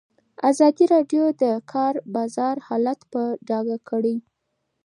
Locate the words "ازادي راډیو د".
0.49-1.33